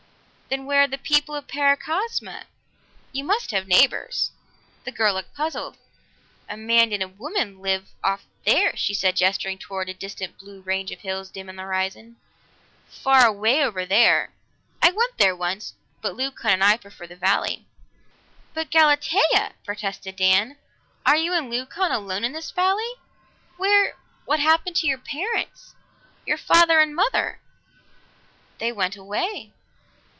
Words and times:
"Then 0.53 0.65
where 0.65 0.81
are 0.81 0.87
the 0.87 0.97
people 0.97 1.33
of 1.33 1.47
Paracosma? 1.47 2.43
You 3.13 3.23
must 3.23 3.51
have 3.51 3.69
neighbors." 3.69 4.31
The 4.83 4.91
girl 4.91 5.13
looked 5.13 5.33
puzzled. 5.33 5.77
"A 6.49 6.57
man 6.57 6.91
and 6.91 7.01
a 7.01 7.07
woman 7.07 7.61
live 7.61 7.87
off 8.03 8.25
there," 8.45 8.75
she 8.75 8.93
said, 8.93 9.15
gesturing 9.15 9.57
toward 9.59 9.87
a 9.87 9.93
distant 9.93 10.37
blue 10.37 10.59
range 10.59 10.91
of 10.91 10.99
hills 10.99 11.31
dim 11.31 11.47
on 11.47 11.55
the 11.55 11.61
horizon. 11.63 12.17
"Far 12.89 13.25
away 13.25 13.63
over 13.63 13.85
there. 13.85 14.33
I 14.81 14.91
went 14.91 15.17
there 15.17 15.33
once, 15.33 15.73
but 16.01 16.17
Leucon 16.17 16.51
and 16.51 16.63
I 16.65 16.75
prefer 16.75 17.07
the 17.07 17.15
valley." 17.15 17.65
"But 18.53 18.71
Galatea!" 18.71 19.53
protested 19.63 20.17
Dan. 20.17 20.57
"Are 21.05 21.15
you 21.15 21.31
and 21.31 21.49
Leucon 21.49 21.93
alone 21.93 22.25
in 22.25 22.33
this 22.33 22.51
valley? 22.51 22.95
Where 23.55 23.95
what 24.25 24.41
happened 24.41 24.75
to 24.77 24.87
your 24.87 24.97
parents 24.97 25.75
your 26.25 26.37
father 26.37 26.81
and 26.81 26.93
mother?" 26.93 27.39
"They 28.57 28.73
went 28.73 28.97
away. 28.97 29.53